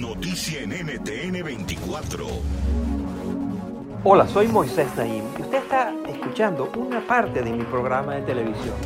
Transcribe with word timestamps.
Noticia 0.00 0.60
en 0.60 0.70
NTN 0.70 1.42
24. 1.42 2.26
Hola, 4.04 4.26
soy 4.28 4.46
Moisés 4.48 4.94
Naim 4.94 5.24
y 5.38 5.42
usted 5.42 5.58
está 5.58 5.94
escuchando 6.06 6.70
una 6.76 7.00
parte 7.06 7.42
de 7.42 7.50
mi 7.50 7.64
programa 7.64 8.16
de 8.16 8.22
televisión. 8.22 8.76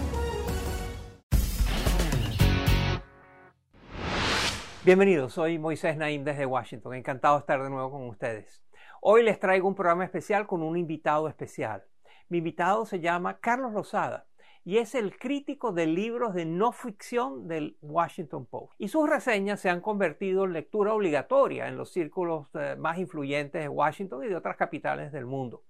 Bienvenidos, 4.85 5.33
soy 5.33 5.59
Moisés 5.59 5.97
Naim 5.97 6.23
desde 6.23 6.47
Washington. 6.47 6.95
Encantado 6.95 7.35
de 7.35 7.41
estar 7.41 7.63
de 7.63 7.71
nuevo 7.71 7.91
con 7.91 8.09
ustedes. 8.09 8.63
Hoy 9.01 9.25
les 9.25 9.41
traigo 9.41 9.67
un 9.67 9.75
programa 9.75 10.05
especial 10.05 10.47
con 10.47 10.63
un 10.63 10.77
invitado 10.77 11.29
especial. 11.29 11.85
Mi 12.29 12.39
invitado 12.39 12.87
se 12.87 13.01
llama 13.01 13.41
Carlos 13.41 13.73
Rosada 13.73 14.30
y 14.65 14.79
es 14.79 14.95
el 14.95 15.17
crítico 15.17 15.73
de 15.73 15.87
libros 15.87 16.35
de 16.35 16.45
no 16.45 16.73
ficción 16.73 17.49
del 17.49 17.77
Washington 17.81 18.47
Post. 18.47 18.75
Y 18.79 18.89
sus 18.89 19.09
reseñas 19.09 19.61
se 19.61 19.71
han 19.71 19.81
convertido 19.81 20.45
en 20.45 20.53
lectura 20.53 20.93
obligatoria 20.93 21.69
en 21.69 21.77
los 21.77 21.93
círculos 21.93 22.49
eh, 22.55 22.77
más 22.79 22.99
influyentes 22.99 23.63
de 23.63 23.69
Washington 23.69 24.25
y 24.25 24.29
de 24.29 24.37
otras 24.37 24.57
capitales 24.57 25.13
del 25.13 25.27
mundo. 25.27 25.65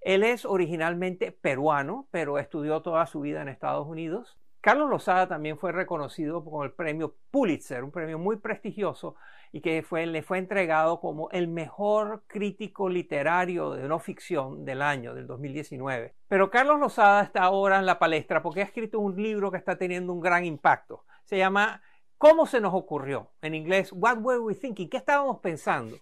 Él 0.00 0.22
es 0.22 0.44
originalmente 0.44 1.32
peruano, 1.32 2.08
pero 2.10 2.38
estudió 2.38 2.82
toda 2.82 3.06
su 3.06 3.20
vida 3.20 3.40
en 3.40 3.48
Estados 3.48 3.86
Unidos. 3.86 4.38
Carlos 4.64 4.88
Lozada 4.88 5.28
también 5.28 5.58
fue 5.58 5.72
reconocido 5.72 6.42
con 6.42 6.64
el 6.64 6.72
premio 6.72 7.16
Pulitzer, 7.30 7.84
un 7.84 7.90
premio 7.90 8.18
muy 8.18 8.36
prestigioso 8.36 9.14
y 9.52 9.60
que 9.60 9.84
le 10.06 10.22
fue 10.22 10.38
entregado 10.38 11.00
como 11.00 11.28
el 11.32 11.48
mejor 11.48 12.22
crítico 12.26 12.88
literario 12.88 13.72
de 13.72 13.86
no 13.86 13.98
ficción 13.98 14.64
del 14.64 14.80
año, 14.80 15.14
del 15.14 15.26
2019. 15.26 16.14
Pero 16.28 16.50
Carlos 16.50 16.80
Lozada 16.80 17.24
está 17.24 17.42
ahora 17.42 17.78
en 17.78 17.84
la 17.84 17.98
palestra 17.98 18.42
porque 18.42 18.62
ha 18.62 18.64
escrito 18.64 19.00
un 19.00 19.22
libro 19.22 19.50
que 19.50 19.58
está 19.58 19.76
teniendo 19.76 20.14
un 20.14 20.20
gran 20.22 20.46
impacto. 20.46 21.04
Se 21.24 21.36
llama 21.36 21.82
¿Cómo 22.16 22.46
se 22.46 22.62
nos 22.62 22.72
ocurrió? 22.72 23.32
En 23.42 23.54
inglés, 23.54 23.92
What 23.92 24.20
were 24.22 24.40
we 24.40 24.54
thinking? 24.54 24.88
¿Qué 24.88 24.96
estábamos 24.96 25.40
pensando? 25.40 25.98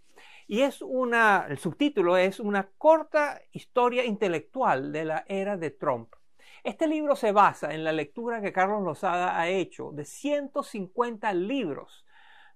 Y 0.46 0.60
es 0.60 0.82
una, 0.82 1.46
el 1.48 1.58
subtítulo 1.58 2.16
es 2.16 2.38
una 2.38 2.68
corta 2.78 3.42
historia 3.50 4.04
intelectual 4.04 4.92
de 4.92 5.04
la 5.04 5.24
era 5.26 5.56
de 5.56 5.70
Trump. 5.70 6.14
Este 6.64 6.86
libro 6.86 7.16
se 7.16 7.32
basa 7.32 7.74
en 7.74 7.82
la 7.82 7.90
lectura 7.90 8.40
que 8.40 8.52
Carlos 8.52 8.84
Lozada 8.84 9.38
ha 9.38 9.48
hecho 9.48 9.90
de 9.90 10.04
150 10.04 11.32
libros 11.34 12.06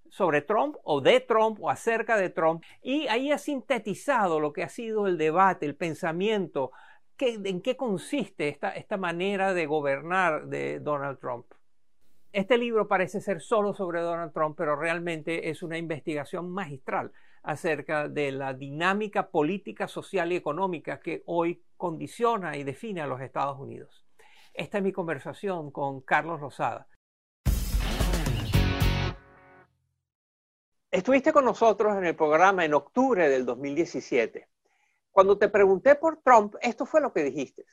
sobre 0.09 0.43
Trump 0.43 0.77
o 0.84 1.00
de 1.00 1.19
Trump 1.19 1.59
o 1.61 1.71
acerca 1.71 2.16
de 2.16 2.31
Trump 2.31 2.62
y 2.83 3.09
ahí 3.09 3.33
ha 3.33 3.39
sintetizado 3.39 4.39
lo 4.39 4.53
que 4.53 4.62
ha 4.62 4.69
sido 4.69 5.09
el 5.09 5.19
debate, 5.19 5.66
el 5.66 5.75
pensamiento, 5.75 6.71
en 7.19 7.61
qué 7.62 7.77
consiste 7.77 8.49
esta, 8.49 8.71
esta 8.71 8.97
manera 8.97 9.55
de 9.55 9.66
gobernar 9.66 10.47
de 10.47 10.78
Donald 10.78 11.19
Trump. 11.19 11.47
Este 12.33 12.59
libro 12.59 12.87
parece 12.87 13.21
ser 13.21 13.41
solo 13.41 13.75
sobre 13.75 14.03
Donald 14.03 14.33
Trump, 14.33 14.56
pero 14.56 14.77
realmente 14.77 15.49
es 15.50 15.65
una 15.65 15.78
investigación 15.78 16.49
magistral 16.50 17.11
acerca 17.43 18.09
de 18.09 18.31
la 18.31 18.55
dinámica 18.55 19.31
política, 19.31 19.89
social 19.89 20.31
y 20.33 20.37
económica 20.37 21.00
que 21.00 21.22
hoy 21.27 21.62
condiciona 21.76 22.56
y 22.56 22.64
define 22.64 23.00
a 23.00 23.06
los 23.06 23.20
Estados 23.20 23.59
Unidos. 23.59 24.06
Esta 24.54 24.78
es 24.78 24.84
mi 24.84 24.92
conversación 24.92 25.70
con 25.70 26.00
Carlos 26.00 26.41
Rosada. 26.41 26.88
Estuviste 30.91 31.32
con 31.32 31.44
nosotros 31.44 31.97
en 31.98 32.06
el 32.06 32.16
programa 32.16 32.65
en 32.65 32.72
octubre 32.72 33.28
del 33.28 33.44
2017. 33.44 34.48
Cuando 35.10 35.36
te 35.36 35.48
pregunté 35.48 35.94
por 35.94 36.22
Trump, 36.22 36.54
esto 36.62 36.86
fue 36.86 37.03
lo 37.03 37.12
que 37.12 37.22
dijiste. 37.22 37.65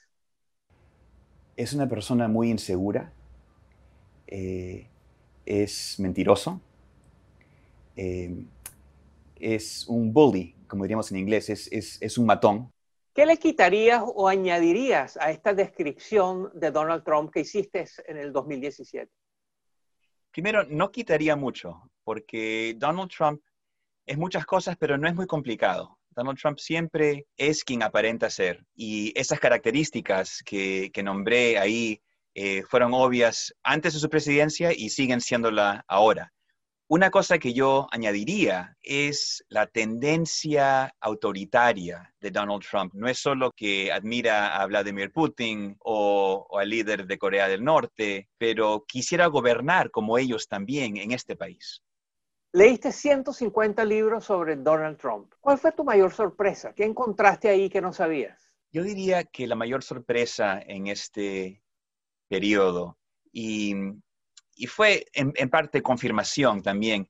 Es 1.56 1.72
una 1.72 1.88
persona 1.88 2.28
muy 2.28 2.50
insegura, 2.50 3.14
eh, 4.28 4.90
es 5.46 6.00
mentiroso, 6.00 6.60
eh, 7.96 8.46
es 9.40 9.88
un 9.88 10.12
bully, 10.12 10.56
como 10.68 10.84
diríamos 10.84 11.12
en 11.12 11.20
inglés, 11.20 11.50
es, 11.50 12.18
un 12.18 12.26
matón. 12.26 12.73
¿Qué 13.14 13.28
le 13.28 13.38
quitarías 13.38 14.02
o 14.04 14.28
añadirías 14.28 15.18
a 15.18 15.30
esta 15.30 15.54
descripción 15.54 16.50
de 16.56 16.72
Donald 16.72 17.04
Trump 17.04 17.32
que 17.32 17.42
hiciste 17.42 17.86
en 18.08 18.18
el 18.18 18.34
2017? 18.34 19.12
Primero, 20.32 20.64
no 20.64 20.92
quitaría 20.92 21.36
mucho, 21.36 21.92
porque 22.04 22.74
Donald 22.76 23.12
Trump 23.12 23.40
es 24.08 24.18
muchas 24.18 24.48
cosas, 24.48 24.78
pero 24.80 24.98
no 24.98 25.08
es 25.08 25.14
muy 25.14 25.28
complicado. 25.28 26.00
Donald 26.10 26.40
Trump 26.40 26.58
siempre 26.58 27.28
es 27.38 27.64
quien 27.64 27.84
aparenta 27.84 28.32
ser. 28.32 28.66
Y 28.76 29.14
esas 29.16 29.40
características 29.40 30.42
que, 30.44 30.92
nombré 31.04 31.60
ahí 31.60 32.02
eh, 32.34 32.64
fueron 32.64 32.96
obvias 32.96 33.54
antes 33.62 33.94
de 33.94 34.00
su 34.00 34.10
presidencia 34.10 34.74
y 34.74 34.90
siguen 34.90 35.22
siéndola 35.22 35.86
ahora. 35.88 36.34
Una 36.88 37.10
cosa 37.10 37.40
que 37.40 37.54
yo 37.54 37.88
añadiría 37.92 38.78
es 38.82 39.44
la 39.48 39.68
tendencia 39.68 40.94
autoritaria 41.00 42.14
de 42.20 42.30
Donald 42.30 42.62
Trump. 42.70 42.94
No 42.94 43.08
es 43.08 43.20
solo 43.20 43.52
que 43.56 43.92
admira 43.92 44.58
a 44.58 44.66
Vladimir 44.66 45.12
Putin 45.12 45.76
o, 45.80 46.46
o, 46.50 46.60
al 46.60 46.70
líder 46.70 47.08
de 47.08 47.18
Corea 47.18 47.48
del 47.48 47.64
Norte, 47.64 48.30
pero 48.38 48.84
quisiera 48.88 49.28
gobernar 49.28 49.92
como 49.92 50.18
ellos 50.18 50.48
también 50.48 50.98
en 50.98 51.12
este 51.12 51.36
país. 51.36 51.82
Leíste 52.52 52.92
150 52.92 53.84
libros 53.86 54.26
sobre 54.26 54.58
Donald 54.58 54.98
Trump. 54.98 55.34
¿Cuál 55.40 55.58
fue 55.58 55.72
tu 55.72 55.84
mayor 55.84 56.14
sorpresa? 56.14 56.74
¿Qué 56.76 56.84
encontraste 56.84 57.50
ahí 57.50 57.70
que 57.70 57.82
no 57.82 57.94
sabías? 57.94 58.52
Yo 58.72 58.84
diría 58.84 59.24
que 59.24 59.48
la 59.48 59.56
mayor 59.56 59.84
sorpresa 59.84 60.62
en 60.62 60.86
este 60.88 61.64
periodo 62.28 63.00
y 63.32 63.74
y 64.56 64.68
fue 64.68 65.06
en, 65.14 65.34
parte 65.50 65.82
confirmación 65.82 66.62
también, 66.62 67.10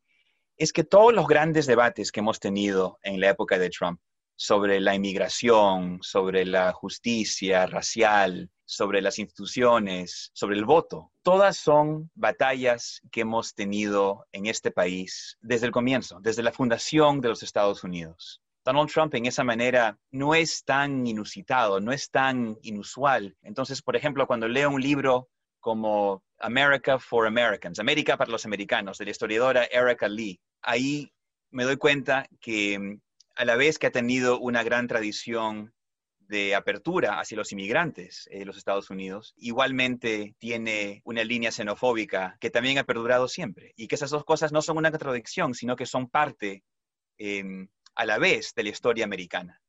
es 0.57 0.71
que 0.71 0.83
todos 0.83 1.13
los 1.13 1.27
grandes 1.27 1.65
debates 1.65 2.11
que 2.11 2.19
hemos 2.19 2.39
tenido 2.39 2.99
en 3.03 3.19
la 3.19 3.29
época 3.29 3.57
de 3.57 3.69
Trump 3.69 3.99
sobre 4.35 4.79
la 4.79 4.95
inmigración, 4.95 5.99
sobre 6.01 6.45
la 6.45 6.71
justicia 6.73 7.65
racial, 7.65 8.49
sobre 8.65 9.01
las 9.01 9.19
instituciones, 9.19 10.31
sobre 10.33 10.57
el 10.57 10.65
voto, 10.65 11.11
todas 11.21 11.57
son 11.57 12.09
batallas 12.15 13.01
que 13.11 13.21
hemos 13.21 13.53
tenido 13.53 14.25
en 14.31 14.47
este 14.47 14.71
país 14.71 15.37
desde 15.41 15.67
el 15.67 15.71
comienzo, 15.71 16.19
desde 16.21 16.43
la 16.43 16.51
fundación 16.51 17.21
de 17.21 17.29
los 17.29 17.43
Estados 17.43 17.83
Unidos. 17.83 18.41
Donald 18.65 18.89
Trump 18.89 19.13
en 19.15 19.25
esa 19.25 19.43
manera 19.43 19.99
no 20.11 20.33
es 20.35 20.63
tan 20.63 21.05
inusitado, 21.05 21.81
no 21.81 21.91
es 21.91 22.09
tan 22.09 22.57
inusual. 22.61 23.35
Entonces, 23.41 23.81
por 23.81 23.95
ejemplo, 23.95 24.25
cuando 24.25 24.47
leo 24.47 24.69
un 24.69 24.81
libro 24.81 25.29
como 25.63 26.25
America 26.39 26.99
for 26.99 27.25
Americans, 27.25 27.79
América 27.79 28.17
para 28.17 28.29
los 28.29 28.45
americanos, 28.45 28.97
de 28.97 29.05
la 29.05 29.11
historiadora 29.11 29.63
Erica 29.63 30.09
Lee. 30.09 30.41
Ahí 30.61 31.09
me 31.51 31.63
doy 31.63 31.77
cuenta 31.77 32.27
que 32.41 32.77
mm, 32.77 32.99
a 33.35 33.45
la 33.45 33.55
vez 33.55 33.79
que 33.79 33.87
ha 33.87 33.91
tenido 33.91 34.39
una 34.39 34.61
gran 34.61 34.87
tradición 34.87 35.73
de 36.19 36.53
apertura 36.53 37.19
hacia 37.19 37.37
los 37.37 37.53
inmigrantes 37.53 38.27
de 38.29 38.43
los 38.43 38.57
Estados 38.57 38.89
Unidos, 38.89 39.33
igualmente 39.37 40.35
tiene 40.37 41.01
una 41.05 41.23
línea 41.23 41.51
xenofóbica 41.51 42.35
que 42.41 42.49
también 42.49 42.77
ha 42.77 42.83
perdurado 42.83 43.29
siempre. 43.29 43.71
Y 43.77 43.87
que 43.87 43.95
esas 43.95 44.09
dos 44.09 44.25
cosas 44.25 44.51
no 44.51 44.61
son 44.61 44.77
una 44.77 44.91
contradicción, 44.91 45.53
sino 45.53 45.77
que 45.77 45.85
son 45.85 46.09
parte 46.09 46.65
em, 47.17 47.69
a 47.95 48.05
la 48.05 48.17
vez 48.17 48.53
de 48.53 48.63
la 48.63 48.69
historia 48.69 49.05
americana. 49.05 49.61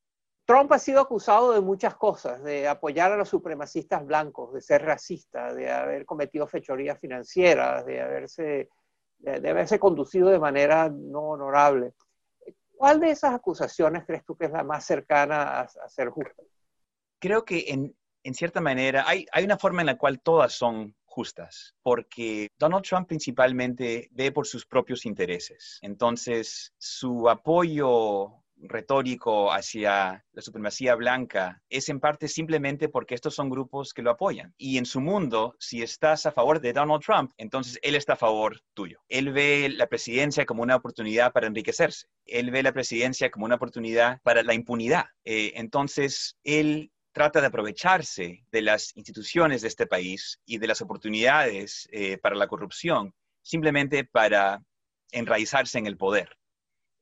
Trump 0.46 0.70
ha 0.72 0.78
sido 0.78 1.00
acusado 1.00 1.52
de 1.52 1.60
muchas 1.60 1.94
cosas, 1.94 2.42
de 2.42 2.68
apoyar 2.68 3.12
a 3.12 3.16
los 3.16 3.28
supremacistas 3.28 4.04
blancos, 4.04 4.52
de 4.52 4.60
ser 4.60 4.82
racista, 4.82 5.54
de 5.54 5.70
haber 5.70 6.04
cometido 6.04 6.46
fechorías 6.46 6.98
financieras, 6.98 7.86
de 7.86 8.00
haberse 8.00 8.68
de, 9.18 9.48
haberse 9.48 9.78
conducido 9.78 10.28
de 10.28 10.38
manera 10.38 10.90
no 10.90 11.30
honorable. 11.30 11.94
¿Cuál 12.76 13.00
de 13.00 13.10
esas 13.10 13.34
acusaciones 13.34 14.04
crees 14.04 14.24
tú 14.24 14.36
que 14.36 14.46
es 14.46 14.50
la 14.50 14.64
más 14.64 14.84
cercana 14.84 15.60
a, 15.60 15.88
ser 15.88 16.10
justa? 16.10 16.42
Creo 17.18 17.44
que 17.44 17.64
en, 17.68 17.96
en 18.22 18.34
cierta 18.34 18.60
manera 18.60 19.04
hay, 19.06 19.26
hay 19.32 19.44
una 19.44 19.56
forma 19.56 19.80
en 19.80 19.86
la 19.86 19.96
cual 19.96 20.20
todas 20.20 20.52
son 20.52 20.94
justas, 21.04 21.74
porque 21.82 22.48
Donald 22.58 22.84
Trump 22.84 23.08
principalmente 23.08 24.08
ve 24.12 24.32
por 24.32 24.46
sus 24.46 24.66
propios 24.66 25.06
intereses. 25.06 25.78
Entonces, 25.80 26.74
su 26.76 27.30
apoyo 27.30 28.43
retórico 28.56 29.52
hacia 29.52 30.24
la 30.32 30.42
supremacía 30.42 30.94
blanca 30.94 31.62
es 31.68 31.88
en 31.88 32.00
parte 32.00 32.28
simplemente 32.28 32.88
porque 32.88 33.14
estos 33.14 33.34
son 33.34 33.50
grupos 33.50 33.92
que 33.92 34.02
lo 34.02 34.10
apoyan. 34.10 34.54
Y 34.56 34.78
en 34.78 34.86
su 34.86 35.00
mundo, 35.00 35.56
si 35.58 35.82
estás 35.82 36.26
a 36.26 36.32
favor 36.32 36.60
de 36.60 36.72
Donald 36.72 37.02
Trump, 37.02 37.32
entonces 37.36 37.78
él 37.82 37.94
está 37.94 38.14
a 38.14 38.16
favor 38.16 38.60
tuyo. 38.74 39.00
Él 39.08 39.32
ve 39.32 39.68
la 39.68 39.86
presidencia 39.86 40.46
como 40.46 40.62
una 40.62 40.76
oportunidad 40.76 41.32
para 41.32 41.46
enriquecerse. 41.46 42.06
Él 42.26 42.50
ve 42.50 42.62
la 42.62 42.72
presidencia 42.72 43.30
como 43.30 43.44
una 43.44 43.56
oportunidad 43.56 44.20
para 44.22 44.42
la 44.42 44.54
impunidad. 44.54 45.06
Eh, 45.24 45.52
entonces, 45.56 46.36
él 46.44 46.90
trata 47.12 47.40
de 47.40 47.46
aprovecharse 47.46 48.44
de 48.50 48.62
las 48.62 48.96
instituciones 48.96 49.62
de 49.62 49.68
este 49.68 49.86
país 49.86 50.40
y 50.44 50.58
de 50.58 50.66
las 50.66 50.80
oportunidades 50.80 51.88
eh, 51.92 52.18
para 52.18 52.34
la 52.34 52.48
corrupción 52.48 53.14
simplemente 53.44 54.04
para 54.04 54.62
enraizarse 55.12 55.78
en 55.78 55.86
el 55.86 55.96
poder. 55.96 56.36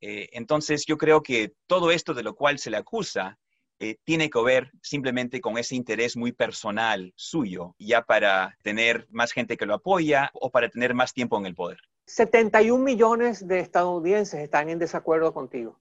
Eh, 0.03 0.31
entonces, 0.33 0.85
yo 0.85 0.99
creo 0.99 1.23
que 1.23 1.55
todo 1.69 1.93
esto 1.93 2.13
de 2.13 2.25
lo 2.25 2.35
cual 2.35 2.59
se 2.59 2.71
le 2.71 2.77
acusa 2.77 3.39
eh, 3.79 3.97
tiene 4.05 4.29
que 4.31 4.43
ver 4.43 4.73
simplemente 4.83 5.41
con 5.41 5.59
ese 5.59 5.77
interés 5.77 6.17
muy 6.17 6.33
personal 6.33 7.13
suyo, 7.17 7.77
ya 7.79 8.03
para 8.03 8.59
tener 8.63 9.07
más 9.11 9.33
gente 9.33 9.57
que 9.57 9.65
lo 9.65 9.75
apoya 9.75 10.31
o 10.35 10.51
para 10.51 10.69
tener 10.69 10.93
más 10.93 11.15
tiempo 11.15 11.39
en 11.39 11.47
el 11.47 11.55
poder. 11.55 11.79
71 12.07 12.83
millones 12.83 13.47
de 13.47 13.61
estadounidenses 13.61 14.41
están 14.41 14.69
en 14.69 14.81
desacuerdo 14.81 15.33
contigo. 15.33 15.81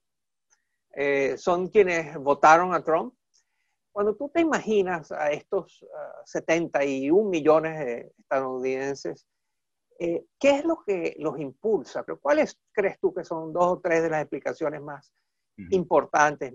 Eh, 0.94 1.36
son 1.38 1.70
quienes 1.70 2.16
votaron 2.16 2.76
a 2.76 2.84
Trump. 2.84 3.16
Cuando 3.92 4.16
tú 4.16 4.30
te 4.30 4.42
imaginas 4.42 5.12
a 5.12 5.32
estos 5.32 5.84
71 6.26 7.28
millones 7.28 7.80
de 7.80 8.14
estadounidenses 8.20 9.26
eh, 10.04 10.26
¿Qué 10.40 10.50
es 10.50 10.66
lo 10.66 10.84
que 10.84 11.16
los 11.20 11.40
impulsa? 11.40 12.04
Pero 12.04 12.20
¿Cuáles 12.20 12.60
crees 12.72 13.00
tú 13.00 13.14
que 13.14 13.24
son 13.24 13.54
dos 13.54 13.66
o 13.66 13.80
tres 13.80 14.02
de 14.02 14.10
las 14.10 14.22
explicaciones 14.22 14.82
más 14.82 15.14
importantes, 15.70 16.52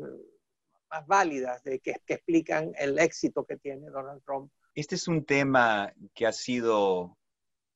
más 0.90 1.06
válidas, 1.06 1.62
de 1.62 1.78
que, 1.78 1.94
que, 2.04 2.14
explican 2.14 2.72
el 2.76 2.98
éxito 2.98 3.44
que 3.46 3.56
tiene 3.56 3.88
Donald 3.88 4.20
Trump? 4.24 4.50
Este 4.74 4.96
es 4.96 5.06
un 5.06 5.24
tema 5.24 5.94
que 6.12 6.26
ha 6.26 6.32
sido 6.32 7.16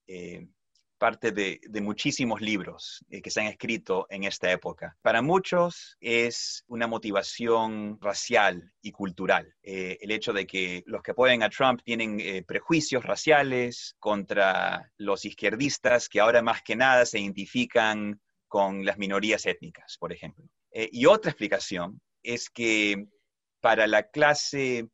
eh, 0.08 0.48
parte 1.00 1.32
de, 1.32 1.58
muchísimos 1.80 2.42
libros 2.42 3.04
eh, 3.08 3.22
que 3.22 3.30
se 3.30 3.40
han 3.40 3.46
escrito 3.46 4.06
en 4.10 4.24
esta 4.24 4.52
época. 4.52 4.96
Para 5.00 5.22
muchos 5.22 5.96
es 5.98 6.62
una 6.68 6.86
motivación 6.86 7.98
racial 8.00 8.72
y 8.82 8.92
cultural. 8.92 9.56
Eh, 9.62 9.96
el 10.02 10.10
hecho 10.10 10.32
de 10.34 10.46
que 10.46 10.84
los 10.86 11.02
que 11.02 11.12
apoyan 11.12 11.42
a 11.42 11.48
Trump 11.48 11.80
tienen 11.82 12.20
eh, 12.20 12.44
prejuicios 12.46 13.02
raciales 13.02 13.96
contra 13.98 14.92
los 14.98 15.24
izquierdistas 15.24 16.08
que 16.08 16.20
ahora 16.20 16.42
más 16.42 16.62
que 16.62 16.76
nada 16.76 17.06
se 17.06 17.18
identifican 17.18 18.20
con 18.46 18.84
las 18.84 18.98
minorías 18.98 19.46
étnicas, 19.46 19.96
por 19.98 20.12
ejemplo. 20.12 20.44
y 20.72 21.06
otra 21.06 21.30
explicación 21.30 22.00
es 22.22 22.50
que 22.50 23.06
para 23.60 23.86
la 23.86 24.02
clase 24.10 24.88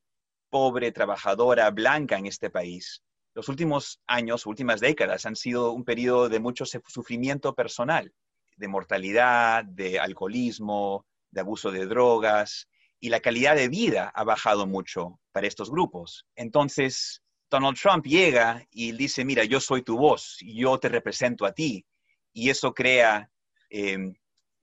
pobre, 0.51 0.93
trabajadora, 0.93 1.71
blanca 1.71 2.17
en 2.17 2.27
este 2.27 2.51
país, 2.51 3.03
los 3.37 3.51
últimos 3.51 4.01
años, 4.07 4.47
últimas 4.47 4.81
décadas 4.81 5.27
han 5.27 5.37
sido 5.37 5.73
un 5.73 5.85
periodo 5.85 6.31
de 6.31 6.41
mucho 6.41 6.65
sufrimiento 6.65 7.55
personal, 7.55 8.15
de 8.57 8.67
mortalidad, 8.67 9.63
de 9.63 10.01
alcoholismo, 10.01 11.05
de 11.31 11.43
abuso 11.43 11.71
de 11.71 11.85
drogas, 11.85 12.67
y 12.99 13.11
la 13.11 13.21
calidad 13.21 13.55
de 13.55 13.69
vida 13.69 14.11
ha 14.15 14.25
bajado 14.25 14.67
mucho 14.67 15.21
para 15.33 15.47
estos 15.47 15.71
grupos. 15.71 16.25
Entonces, 16.35 17.23
Donald 17.51 17.77
Trump 17.79 18.07
llega 18.07 18.67
y 18.71 18.93
dice, 18.93 19.23
mira, 19.27 19.45
yo 19.45 19.61
soy 19.61 19.83
tu 19.83 19.99
voz, 19.99 20.39
yo 20.41 20.79
te 20.79 20.89
represento 20.89 21.45
a 21.45 21.53
ti, 21.53 21.85
y 22.33 22.49
eso 22.49 22.73
crea 22.73 23.31
em, 23.69 24.15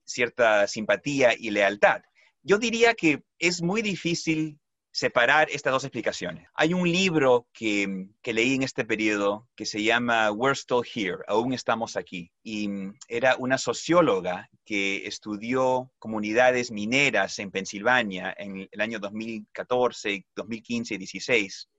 cierta 0.04 0.66
simpatía 0.66 1.36
y 1.38 1.52
lealtad. 1.52 2.02
Yo 2.42 2.58
diría 2.58 2.96
que 2.96 3.24
es 3.38 3.62
muy 3.62 3.84
difícil 3.84 4.60
separar 4.94 5.50
estas 5.50 5.74
dos 5.74 5.84
explicaciones. 5.86 6.48
Hay 6.54 6.72
un 6.75 6.90
libro 6.90 7.48
que, 7.51 8.07
leí 8.24 8.54
en 8.54 8.62
este 8.62 8.86
periodo 8.86 9.50
que 9.56 9.66
se 9.66 9.81
llama 9.81 10.31
We're 10.31 10.56
Still 10.56 10.84
Here, 10.86 11.18
aún 11.28 11.51
estamos 11.54 11.98
aquí. 11.98 12.31
Y 12.44 12.68
mm, 12.68 13.00
era 13.07 13.36
una 13.38 13.57
socióloga 13.57 14.48
que 14.63 15.07
estudió 15.07 15.92
comunidades 15.98 16.72
mineras 16.72 17.40
en 17.40 17.50
Pensilvania 17.50 18.36
en 18.38 18.69
el 18.72 18.81
año 18.81 19.00
2014, 19.00 20.28
2015 20.36 20.94
y 20.94 20.98
16, 21.00 21.69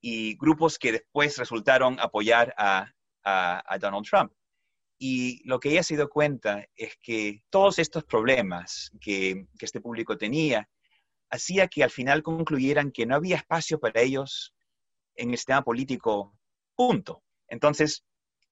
y 0.00 0.36
grupos 0.36 0.78
que 0.78 0.92
después 0.92 1.36
resultaron 1.36 1.98
apoyar 1.98 2.54
a, 2.56 2.88
Donald 3.80 4.06
Trump. 4.06 4.32
Y 4.98 5.42
lo 5.48 5.58
que 5.58 5.70
ella 5.70 5.82
se 5.82 5.96
dio 5.96 6.08
cuenta 6.10 6.64
es 6.76 6.94
que 7.02 7.42
todos 7.50 7.78
estos 7.78 8.04
problemas 8.04 8.90
que, 9.00 9.46
que 9.58 9.64
este 9.64 9.80
público 9.80 10.18
tenía 10.18 10.68
hacía 11.34 11.68
que 11.68 11.82
al 11.82 11.90
final 11.90 12.22
concluyeran 12.22 12.92
que 12.92 13.06
no 13.06 13.16
había 13.16 13.36
espacio 13.36 13.80
para 13.80 14.00
ellos 14.00 14.54
en 15.16 15.30
el 15.30 15.36
sistema 15.36 15.62
político, 15.62 16.36
punto. 16.76 17.22
Entonces, 17.48 18.04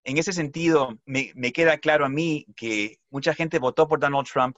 en 0.04 0.18
ese 0.18 0.32
sentido, 0.32 0.98
me, 1.04 1.52
queda 1.52 1.78
claro 1.78 2.04
a 2.04 2.08
mí 2.08 2.46
que 2.56 2.98
mucha 3.10 3.34
gente 3.34 3.58
votó 3.58 3.86
por 3.86 4.00
Donald 4.00 4.26
Trump 4.30 4.56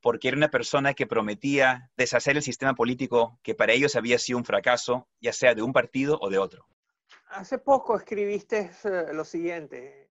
porque 0.00 0.28
era 0.28 0.36
una 0.36 0.50
persona 0.50 0.94
que 0.94 1.06
prometía 1.06 1.90
deshacer 1.96 2.36
el 2.36 2.42
sistema 2.42 2.74
político 2.74 3.40
que 3.42 3.56
para 3.56 3.72
ellos 3.72 3.96
había 3.96 4.18
sido 4.18 4.38
un 4.38 4.44
fracaso, 4.44 5.08
ya 5.20 5.32
sea 5.32 5.54
de 5.54 5.62
un 5.62 5.72
partido 5.72 6.18
o 6.20 6.30
de 6.30 6.38
otro. 6.38 6.66
Hace 7.28 7.58
poco 7.58 7.96
escribiste 7.96 8.70
eh, 8.84 9.06
lo 9.12 9.24
siguiente. 9.24 10.10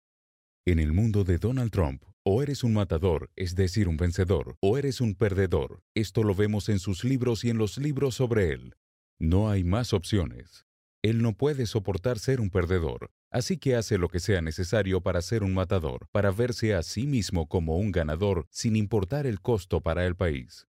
En 0.67 0.79
el 0.79 0.93
mundo 0.93 1.25
de 1.25 1.39
Donald 1.39 1.71
Trump, 1.71 2.03
o 2.31 2.43
eres 2.43 2.63
un 2.63 2.75
matador, 2.75 3.31
es 3.37 3.55
decir, 3.55 3.89
un 3.89 3.97
vencedor, 3.97 4.59
o 4.61 4.77
eres 4.77 5.01
un 5.01 5.15
perdedor. 5.15 5.81
Esto 5.95 6.23
lo 6.23 6.35
vemos 6.35 6.69
en 6.69 6.79
sus 6.79 7.03
libros 7.03 7.43
y 7.43 7.49
en 7.49 7.57
los 7.57 7.79
libros 7.79 8.17
sobre 8.17 8.53
él. 8.53 8.77
No 9.19 9.49
hay 9.49 9.65
más 9.65 9.95
opciones. 9.95 10.67
Él 11.01 11.23
no 11.23 11.33
puede 11.33 11.65
soportar 11.65 12.19
ser 12.19 12.43
un 12.43 12.51
perdedor, 12.51 13.11
así 13.31 13.57
que 13.57 13.77
hace 13.77 13.97
lo 13.97 14.11
que 14.11 14.21
sea 14.21 14.43
necesario 14.43 15.01
para 15.01 15.23
ser 15.23 15.43
un 15.43 15.55
matador, 15.55 16.07
para 16.13 16.31
verse 16.31 16.75
a 16.75 16.83
sí 16.83 17.07
mismo 17.07 17.49
como 17.49 17.79
un 17.79 17.93
ganador 17.93 18.47
sin 18.51 18.77
importar 18.77 19.27
el 19.27 19.41
costo 19.41 19.81
para 19.81 20.05
el 20.05 20.15
país. 20.15 20.69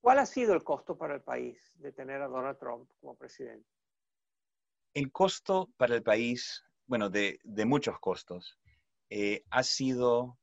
¿Cuál 0.00 0.20
ha 0.20 0.26
sido 0.26 0.54
el 0.54 0.62
costo 0.62 0.96
para 0.96 1.16
el 1.16 1.22
país 1.22 1.58
de 1.74 1.90
tener 1.90 2.22
a 2.22 2.28
Donald 2.28 2.56
Trump 2.60 2.88
como 3.00 3.16
presidente? 3.16 3.68
El 4.94 5.10
costo 5.10 5.68
para 5.76 5.96
el 5.96 6.04
país, 6.04 6.62
bueno, 6.86 7.10
de, 7.10 7.40
de 7.42 7.64
muchos 7.64 7.98
costos. 7.98 8.60
Eh, 9.10 9.44
ha 9.50 9.62
sido 9.62 10.38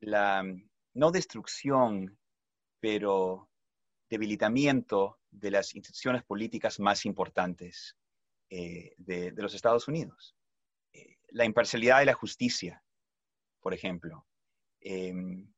la, 0.00 0.42
mm, 0.42 0.68
no 0.94 1.10
destrucción, 1.10 2.18
pero 2.80 3.48
debilitamiento 4.10 5.18
de 5.30 5.50
las 5.50 5.74
instituciones 5.74 6.22
políticas 6.24 6.78
más 6.80 7.04
importantes 7.06 7.96
eh, 8.50 8.94
de, 8.98 9.32
los 9.36 9.54
Estados 9.54 9.88
Unidos. 9.88 10.36
Eh, 10.92 11.16
la 11.28 11.44
imparcialidad 11.44 12.00
de 12.00 12.06
la 12.06 12.14
justicia, 12.14 12.82
por 13.60 13.72
ejemplo. 13.72 14.26
Em, 14.80 15.48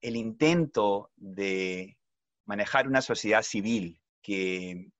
el 0.00 0.16
intento 0.16 1.12
de 1.16 1.98
manejar 2.44 2.88
una 2.88 3.02
sociedad 3.02 3.42
civil 3.42 4.00
que 4.22 4.90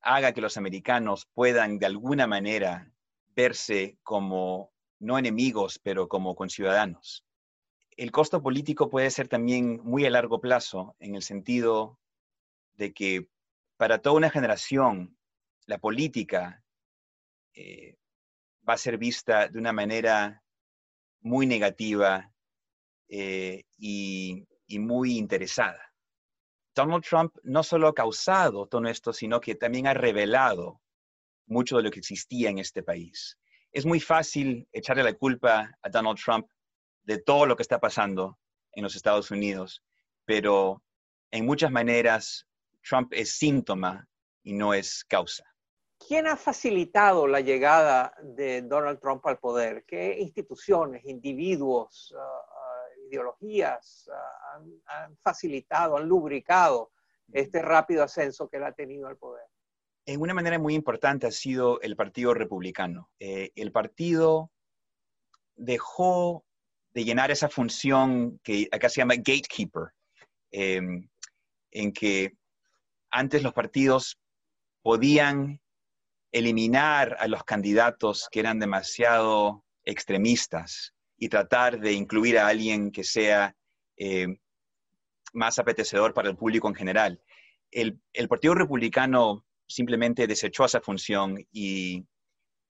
haga 0.00 0.32
que 0.32 0.40
los 0.40 0.56
americanos 0.56 1.26
puedan 1.34 1.78
de 1.78 1.86
alguna 1.86 2.26
manera 2.26 2.92
verse 3.36 3.98
como 4.02 4.72
no 4.98 5.18
enemigos, 5.18 5.78
pero 5.78 6.08
como 6.08 6.34
conciudadanos. 6.34 7.24
El 7.90 8.10
costo 8.10 8.42
político 8.42 8.88
puede 8.88 9.10
ser 9.10 9.28
también 9.28 9.80
muy 9.84 10.06
a 10.06 10.10
largo 10.10 10.40
plazo, 10.40 10.96
en 10.98 11.14
el 11.14 11.22
sentido 11.22 11.98
de 12.74 12.92
que 12.92 13.28
para 13.76 14.00
toda 14.00 14.16
una 14.16 14.30
generación 14.30 15.18
la 15.66 15.78
política 15.78 16.64
eh, 17.54 17.96
va 18.68 18.74
a 18.74 18.78
ser 18.78 18.98
vista 18.98 19.48
de 19.48 19.58
una 19.58 19.72
manera 19.72 20.42
muy 21.20 21.46
negativa 21.46 22.32
eh, 23.08 23.64
y, 23.76 24.46
y 24.66 24.78
muy 24.78 25.18
interesada. 25.18 25.92
Donald 26.74 27.04
Trump 27.04 27.34
no 27.42 27.62
solo 27.62 27.88
ha 27.88 27.94
causado 27.94 28.66
todo 28.66 28.86
esto, 28.86 29.12
sino 29.12 29.40
que 29.40 29.54
también 29.54 29.86
ha 29.86 29.94
revelado 29.94 30.80
mucho 31.46 31.76
de 31.76 31.82
lo 31.82 31.90
que 31.90 32.00
existía 32.00 32.50
en 32.50 32.58
este 32.58 32.82
país. 32.82 33.38
Es 33.72 33.84
muy 33.86 34.00
fácil 34.00 34.68
echarle 34.72 35.02
la 35.02 35.14
culpa 35.14 35.70
a 35.82 35.88
Donald 35.88 36.18
Trump 36.18 36.48
de 37.02 37.18
todo 37.18 37.46
lo 37.46 37.56
que 37.56 37.62
está 37.62 37.78
pasando 37.78 38.38
en 38.72 38.82
los 38.82 38.96
Estados 38.96 39.30
Unidos, 39.30 39.82
pero 40.24 40.82
en 41.30 41.46
muchas 41.46 41.70
maneras 41.70 42.46
Trump 42.82 43.12
es 43.12 43.32
síntoma 43.38 44.06
y 44.42 44.52
no 44.52 44.74
es 44.74 45.04
causa. 45.04 45.44
¿Quién 45.98 46.26
ha 46.26 46.36
facilitado 46.36 47.26
la 47.26 47.40
llegada 47.40 48.14
de 48.22 48.62
Donald 48.62 49.00
Trump 49.00 49.26
al 49.26 49.38
poder? 49.38 49.84
¿Qué 49.86 50.18
instituciones, 50.18 51.04
individuos, 51.04 52.14
ah, 52.16 52.86
ideologías 53.08 54.08
ah, 54.12 54.60
han, 54.88 55.16
facilitado, 55.16 55.96
han 55.96 56.06
lubricado 56.06 56.92
este 57.32 57.62
rápido 57.62 58.04
ascenso 58.04 58.48
que 58.48 58.58
él 58.58 58.64
ha 58.64 58.72
tenido 58.72 59.08
al 59.08 59.16
poder? 59.16 59.46
En 60.06 60.20
una 60.20 60.34
manera 60.34 60.58
muy 60.58 60.74
importante 60.74 61.26
ha 61.26 61.32
sido 61.32 61.80
el 61.80 61.96
Partido 61.96 62.32
Republicano. 62.32 63.10
Eh, 63.18 63.50
el 63.56 63.72
partido 63.72 64.52
dejó 65.56 66.44
de 66.94 67.04
llenar 67.04 67.30
esa 67.30 67.48
función 67.48 68.38
que 68.44 68.68
acá 68.70 68.88
se 68.88 69.00
llama 69.00 69.16
gatekeeper, 69.16 69.92
em, 70.52 71.08
en 71.72 71.92
que 71.92 72.36
antes 73.10 73.42
los 73.42 73.52
partidos 73.52 74.18
podían 74.82 75.60
eliminar 76.30 77.16
a 77.18 77.26
los 77.28 77.44
candidatos 77.44 78.28
que 78.30 78.40
eran 78.40 78.58
demasiado 78.58 79.64
extremistas 79.84 80.94
y 81.16 81.28
tratar 81.28 81.80
de 81.80 81.92
incluir 81.92 82.38
a 82.38 82.46
alguien 82.46 82.92
que 82.92 83.04
sea 83.04 83.56
eh, 83.96 84.26
más 85.32 85.58
apetecedor 85.58 86.12
para 86.12 86.28
el 86.28 86.36
público 86.36 86.68
en 86.68 86.74
general. 86.74 87.22
El, 87.70 87.98
Partido 88.28 88.54
Republicano 88.54 89.45
simplemente 89.68 90.26
desechó 90.26 90.64
esa 90.64 90.80
función 90.80 91.46
y 91.52 92.06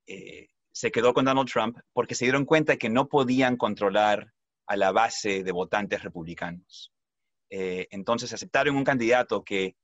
eh, 0.07 0.49
se 0.73 0.91
quedó 0.91 1.15
con 1.15 1.25
Donald 1.25 1.51
Trump 1.51 1.79
porque 1.93 2.15
se 2.15 2.25
dieron 2.25 2.45
cuenta 2.45 2.77
que 2.77 2.89
no 2.89 3.09
podían 3.09 3.57
controlar 3.57 4.33
a 4.67 4.77
la 4.77 4.93
base 4.93 5.43
de 5.43 5.53
votantes 5.53 6.03
republicanos. 6.03 6.93
Eh, 7.51 7.87
entonces 7.91 8.33
aceptaron 8.33 8.77
un 8.77 8.85
candidato 8.85 9.45
que 9.45 9.77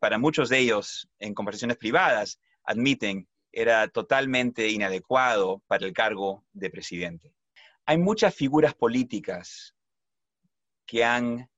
para 0.00 0.18
muchos 0.18 0.50
de 0.50 0.58
ellos 0.58 1.08
en 1.18 1.32
conversaciones 1.32 1.78
privadas 1.78 2.38
admiten 2.64 3.26
era 3.52 3.88
totalmente 3.88 4.68
inadecuado 4.68 5.62
para 5.66 5.86
el 5.86 5.92
cargo 5.92 6.44
de 6.52 6.70
presidente. 6.70 7.34
Hay 7.84 7.98
muchas 7.98 8.34
figuras 8.34 8.74
políticas 8.74 9.74
que 10.86 11.04
han 11.04 11.50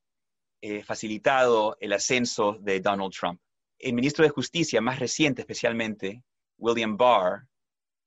eh, 0.61 0.83
facilitado 0.83 1.77
el 1.79 1.93
ascenso 1.93 2.57
de 2.59 2.79
Donald 2.79 3.13
Trump. 3.13 3.39
El 3.79 3.93
ministro 3.93 4.23
de 4.23 4.29
Justicia 4.29 4.81
más 4.81 4.99
reciente, 4.99 5.41
especialmente, 5.41 6.23
William 6.57 6.97
Barr, 6.97 7.47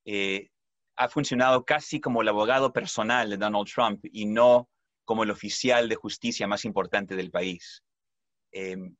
eh, 0.05 0.49
ha 0.97 1.09
funcionado 1.09 1.65
casi 1.65 2.01
como 2.01 2.23
el 2.23 2.29
abogado 2.29 2.73
personal 2.73 3.31
de 3.31 3.37
Donald 3.37 3.69
Trump 3.73 4.05
y 4.11 4.27
no 4.27 4.69
como 5.05 5.23
el 5.23 5.31
oficial 5.31 5.89
de 5.89 5.95
justicia 5.95 6.47
más 6.47 6.65
importante 6.65 7.15
del 7.15 7.31
país. 7.31 7.83
Em, 8.53 8.97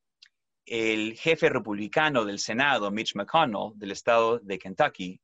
el 0.65 1.17
jefe 1.17 1.49
republicano 1.49 2.25
del 2.25 2.39
Senado, 2.39 2.91
Mitch 2.91 3.15
McConnell, 3.15 3.73
del 3.75 3.91
estado 3.91 4.39
de 4.39 4.59
Kentucky, 4.59 5.21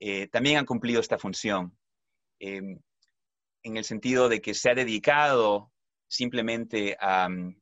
eh, 0.00 0.28
también 0.28 0.58
ha 0.58 0.64
cumplido 0.64 1.00
esta 1.00 1.18
función, 1.18 1.76
em, 2.38 2.78
en 3.62 3.76
el 3.76 3.84
sentido 3.84 4.28
de 4.28 4.40
que 4.40 4.54
se 4.54 4.70
ha 4.70 4.74
dedicado 4.74 5.72
simplemente 6.08 6.96
a, 7.00 7.28
mm, 7.28 7.60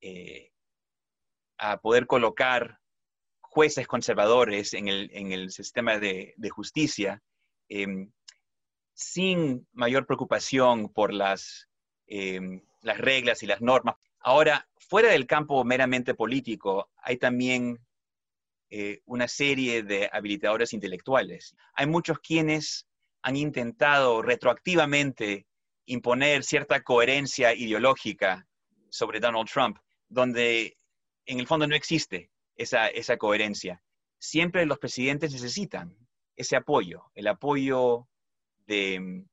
eh, 0.00 0.50
a 1.60 1.78
poder 1.80 2.06
colocar 2.06 2.80
jueces 3.40 3.86
conservadores 3.86 4.72
en 4.72 4.88
el, 4.88 5.50
sistema 5.50 5.98
de, 5.98 6.34
justicia 6.50 7.22
em, 7.68 8.10
sin 8.94 9.68
mayor 9.72 10.06
preocupación 10.06 10.88
por 10.88 11.12
las, 11.12 11.68
em, 12.06 12.62
las 12.80 12.98
reglas 12.98 13.42
y 13.42 13.46
las 13.46 13.60
normas. 13.60 13.96
Ahora, 14.20 14.68
fuera 14.78 15.10
del 15.10 15.26
campo 15.26 15.62
meramente 15.64 16.14
político, 16.14 16.90
hay 16.96 17.18
también 17.18 17.78
eh, 18.70 19.02
una 19.04 19.28
serie 19.28 19.82
de 19.82 20.08
habilitadores 20.12 20.72
intelectuales. 20.72 21.54
Hay 21.74 21.86
muchos 21.86 22.20
quienes 22.20 22.86
han 23.22 23.36
intentado 23.36 24.22
retroactivamente 24.22 25.46
imponer 25.86 26.44
cierta 26.44 26.82
coherencia 26.82 27.52
ideológica 27.52 28.46
sobre 28.88 29.20
Donald 29.20 29.48
Trump, 29.48 29.78
donde 30.08 30.76
en 31.26 31.40
el 31.40 31.46
fondo 31.46 31.66
no 31.66 31.74
existe 31.74 32.30
esa, 32.56 33.16
coherencia. 33.16 33.82
Siempre 34.18 34.66
los 34.66 34.78
presidentes 34.78 35.32
necesitan 35.32 35.96
ese 36.36 36.56
apoyo, 36.56 37.10
el 37.14 37.26
apoyo 37.26 38.08
de, 38.66 39.24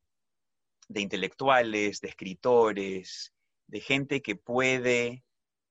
intelectuales, 0.93 2.01
de 2.01 2.07
escritores, 2.07 3.33
de 3.67 3.81
gente 3.81 4.21
que 4.21 4.35
puede 4.35 5.23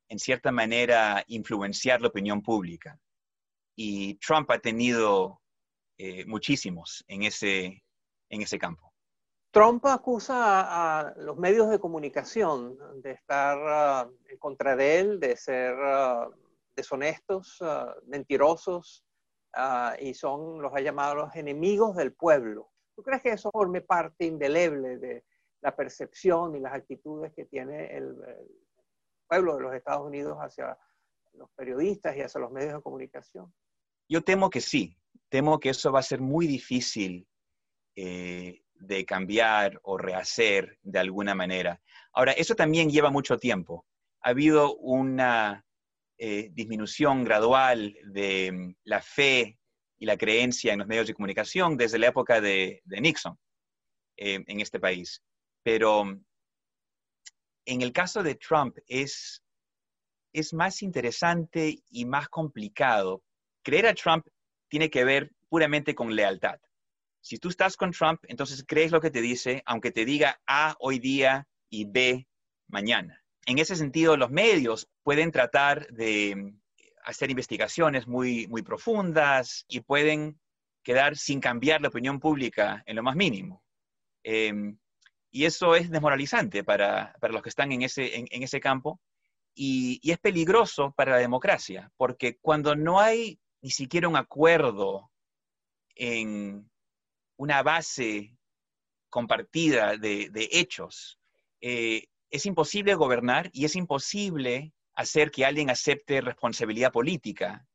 en 0.08 0.18
cierta 0.18 0.52
manera, 0.52 1.24
influenciar 1.26 2.00
la 2.00 2.08
opinión 2.08 2.40
pública. 2.40 3.00
Y 3.74 4.14
Trump 4.14 4.50
ha 4.52 4.60
tenido 4.60 5.42
eh, 5.98 6.24
muchísimos 6.26 7.04
en 7.08 7.24
ese 7.24 7.82
campo. 8.58 8.95
Trump 9.56 9.86
acusa 9.86 10.98
a, 10.98 11.14
los 11.16 11.38
medios 11.38 11.70
de 11.70 11.78
comunicación 11.78 12.76
de 13.00 13.12
estar 13.12 13.58
ah, 13.58 14.10
en 14.28 14.36
contra 14.36 14.76
de 14.76 15.00
él, 15.00 15.18
de 15.18 15.34
ser 15.34 15.74
ah, 15.82 16.28
deshonestos, 16.76 17.56
ah, 17.62 17.96
mentirosos, 18.06 19.02
y 19.98 20.12
son, 20.12 20.60
los 20.60 20.74
ha 20.74 20.80
llamado 20.82 21.14
los 21.14 21.34
enemigos 21.36 21.96
del 21.96 22.12
pueblo. 22.12 22.70
¿Tú 22.94 23.02
crees 23.02 23.22
que 23.22 23.30
eso 23.30 23.50
forme 23.50 23.80
parte 23.80 24.26
indeleble 24.26 24.98
de 24.98 25.24
la 25.62 25.74
percepción 25.74 26.54
y 26.54 26.60
las 26.60 26.74
actitudes 26.74 27.32
que 27.34 27.46
tiene 27.46 27.96
el 27.96 28.14
pueblo 29.26 29.56
de 29.56 29.62
los 29.62 29.74
Estados 29.74 30.06
Unidos 30.06 30.36
hacia 30.38 30.76
los 31.32 31.48
periodistas 31.52 32.14
y 32.14 32.20
hacia 32.20 32.42
los 32.42 32.52
medios 32.52 32.74
de 32.74 32.82
comunicación? 32.82 33.50
Yo 34.06 34.22
temo 34.22 34.50
que 34.50 34.60
sí, 34.60 34.98
temo 35.30 35.58
que 35.58 35.70
eso 35.70 35.90
va 35.90 36.00
a 36.00 36.02
ser 36.02 36.20
muy 36.20 36.46
difícil 36.46 37.26
eh, 37.96 38.60
de 38.78 39.04
cambiar 39.04 39.80
o 39.82 39.98
rehacer 39.98 40.78
de 40.82 40.98
alguna 40.98 41.34
manera. 41.34 41.80
Ahora, 42.12 42.32
eso 42.32 42.54
también 42.54 42.90
lleva 42.90 43.10
mucho 43.10 43.38
tiempo. 43.38 43.86
Ha 44.22 44.30
habido 44.30 44.76
una 44.76 45.64
eh, 46.18 46.48
disminución 46.52 47.24
gradual 47.24 47.94
de 48.04 48.50
mm, 48.52 48.74
la 48.84 49.02
fe 49.02 49.58
y 49.98 50.06
la 50.06 50.16
creencia 50.16 50.72
en 50.72 50.78
los 50.78 50.88
medios 50.88 51.06
de 51.06 51.14
comunicación 51.14 51.76
desde 51.76 51.98
la 51.98 52.08
época 52.08 52.40
de, 52.40 52.82
Nixon 52.86 53.38
eh, 54.16 54.42
en 54.46 54.60
este 54.60 54.80
país. 54.80 55.22
Pero 55.62 56.04
mm, 56.04 56.24
en 57.66 57.82
el 57.82 57.92
caso 57.92 58.22
de 58.22 58.36
Trump 58.36 58.78
es, 58.86 59.42
es 60.32 60.54
más 60.54 60.82
interesante 60.82 61.82
y 61.90 62.04
más 62.06 62.28
complicado. 62.28 63.22
Creer 63.62 63.88
a 63.88 63.94
Trump 63.94 64.26
tiene 64.68 64.88
que 64.88 65.04
ver 65.04 65.30
puramente 65.48 65.94
con 65.94 66.14
lealtad. 66.14 66.58
Si 67.26 67.38
tú 67.38 67.48
estás 67.48 67.76
con 67.76 67.90
Trump, 67.90 68.20
entonces 68.28 68.64
crees 68.64 68.92
lo 68.92 69.00
que 69.00 69.10
te 69.10 69.20
dice, 69.20 69.60
aunque 69.66 69.90
te 69.90 70.04
diga 70.04 70.40
A 70.46 70.76
hoy 70.78 71.00
día 71.00 71.48
y 71.68 71.84
B 71.84 72.24
mañana. 72.68 73.20
En 73.46 73.58
ese 73.58 73.74
sentido, 73.74 74.16
los 74.16 74.30
medios 74.30 74.88
pueden 75.02 75.32
tratar 75.32 75.88
de 75.88 76.54
hacer 77.02 77.28
investigaciones 77.28 78.06
muy, 78.06 78.46
muy 78.46 78.62
profundas 78.62 79.64
y 79.66 79.80
pueden 79.80 80.38
quedar 80.84 81.16
sin 81.16 81.40
cambiar 81.40 81.80
la 81.80 81.88
opinión 81.88 82.20
pública 82.20 82.84
en 82.86 82.94
lo 82.94 83.02
más 83.02 83.16
mínimo. 83.16 83.64
Em, 84.22 84.78
y 85.32 85.46
eso 85.46 85.74
es 85.74 85.90
desmoralizante 85.90 86.62
para, 86.62 87.12
los 87.22 87.42
que 87.42 87.48
están 87.48 87.72
en 87.72 87.82
ese, 87.82 88.18
en, 88.18 88.42
ese 88.44 88.60
campo 88.60 89.00
y, 89.52 90.00
es 90.08 90.18
peligroso 90.18 90.94
para 90.96 91.10
la 91.10 91.18
democracia, 91.18 91.90
porque 91.96 92.38
cuando 92.40 92.76
no 92.76 93.00
hay 93.00 93.40
ni 93.62 93.70
siquiera 93.70 94.06
un 94.06 94.14
acuerdo 94.14 95.10
en 95.96 96.70
una 97.36 97.62
base 97.62 98.36
compartida 99.10 99.96
de, 99.96 100.48
hechos, 100.52 101.18
eh, 101.60 102.04
es 102.30 102.46
imposible 102.46 102.94
gobernar 102.94 103.50
y 103.52 103.64
es 103.64 103.76
imposible 103.76 104.72
hacer 104.94 105.30
que 105.30 105.44
alguien 105.44 105.70
acepte 105.70 106.20
responsabilidad 106.20 106.92
política 106.92 107.66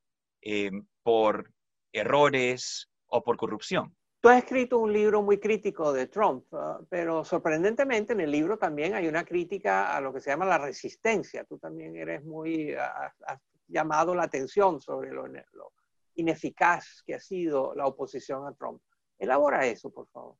eh, 0.41 0.71
por 1.03 1.51
errores 1.93 2.89
o 3.07 3.23
por 3.23 3.37
corrupción. 3.37 3.95
Tú 4.21 4.29
has 4.29 4.37
escrito 4.37 4.77
un 4.77 4.93
libro 4.93 5.23
muy 5.23 5.39
crítico 5.39 5.91
de 5.91 6.05
Trump, 6.05 6.45
ah, 6.53 6.79
pero 6.89 7.25
sorprendentemente 7.25 8.13
en 8.13 8.21
el 8.21 8.29
libro 8.29 8.55
también 8.55 8.93
hay 8.93 9.07
una 9.07 9.25
crítica 9.25 9.95
a 9.95 9.99
lo 9.99 10.13
que 10.13 10.21
se 10.21 10.29
llama 10.29 10.45
la 10.45 10.59
resistencia. 10.59 11.43
Tú 11.43 11.57
también 11.57 11.95
eres 11.95 12.23
muy, 12.23 12.75
has, 12.75 13.39
llamado 13.67 14.13
la 14.13 14.23
atención 14.23 14.79
sobre 14.79 15.11
lo, 15.11 15.25
ineficaz 16.13 17.01
que 17.03 17.15
ha 17.15 17.19
sido 17.19 17.73
la 17.73 17.87
oposición 17.87 18.45
a 18.45 18.53
Trump. 18.53 18.81
Elabora 19.21 19.67
eso, 19.67 19.91
por 19.91 20.07
favor. 20.07 20.35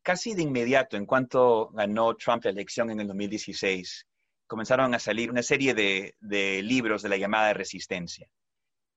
Casi 0.00 0.34
de 0.34 0.42
inmediato, 0.42 0.96
en 0.96 1.06
cuanto 1.06 1.70
ganó 1.70 2.14
Trump 2.14 2.44
la 2.44 2.50
elección 2.50 2.88
en 2.90 3.00
el 3.00 3.08
2016, 3.08 4.06
comenzaron 4.46 4.94
a 4.94 5.00
salir 5.00 5.28
una 5.28 5.42
serie 5.42 5.74
de, 5.74 6.14
de 6.20 6.62
libros 6.62 7.02
de 7.02 7.08
la 7.08 7.16
llamada 7.16 7.52
resistencia. 7.52 8.28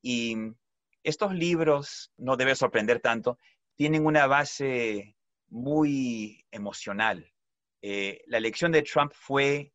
Y 0.03 0.38
estos 1.01 1.34
libros, 1.34 2.12
no 2.17 2.38
debe 2.38 2.55
sorprender 2.55 3.00
tanto, 3.00 3.39
tienen 3.75 4.05
una 4.05 4.27
base 4.27 5.15
muy 5.48 6.46
emocional. 6.51 7.27
Eh, 7.82 8.22
la 8.27 8.38
elección 8.38 8.72
de 8.72 8.84
Trump 8.84 9.12
fue 9.15 9.74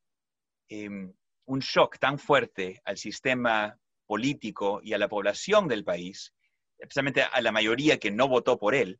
em, 0.68 1.12
un 1.46 1.58
shock 1.58 1.98
tan 1.98 2.20
fuerte 2.20 2.80
al 2.84 2.96
sistema 2.96 3.76
político 4.06 4.80
y 4.80 4.92
a 4.92 4.98
la 4.98 5.08
población 5.08 5.66
del 5.66 5.82
país 5.82 6.32
especialmente 6.80 7.22
a 7.22 7.40
la 7.40 7.52
mayoría 7.52 7.98
que 7.98 8.10
no 8.10 8.26
votó 8.26 8.58
por 8.58 8.74
él, 8.74 8.98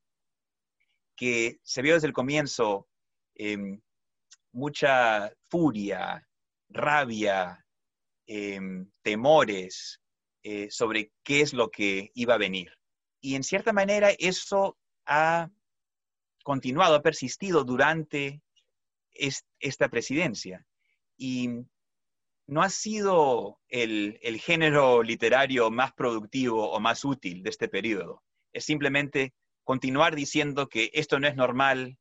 que 1.21 1.59
se 1.63 1.83
vio 1.83 1.93
desde 1.93 2.07
el 2.07 2.15
comienzo 2.15 2.89
em, 3.35 3.79
mucha 4.53 5.31
furia, 5.51 6.27
rabia, 6.71 7.63
em, 8.27 8.91
temores 9.03 10.01
eh, 10.43 10.71
sobre 10.71 11.13
qué 11.23 11.43
es 11.43 11.53
lo 11.53 11.71
que 11.71 12.11
iba 12.15 12.33
a 12.33 12.39
venir. 12.39 12.73
Y 13.21 13.35
en 13.35 13.45
cierta 13.45 13.75
manera 13.75 14.13
eso 14.19 14.79
ha 15.05 15.51
continuado, 16.43 16.95
ha 16.95 17.03
persistido 17.03 17.65
durante 17.65 18.41
esta 19.13 19.91
presidencia. 19.91 20.67
Y 21.19 21.51
no 22.47 22.63
ha 22.63 22.71
sido 22.71 23.61
el, 23.69 24.19
género 24.41 25.03
literario 25.03 25.71
más 25.71 25.93
productivo 25.93 26.71
o 26.71 26.81
más 26.81 27.05
útil 27.05 27.43
de 27.43 27.51
este 27.51 27.69
periodo. 27.69 28.23
Es 28.55 28.65
simplemente 28.65 29.35
continuar 29.71 30.17
diciendo 30.17 30.69
que 30.69 30.91
esto 30.95 31.21
no 31.21 31.29
es 31.29 31.37
normal, 31.37 31.97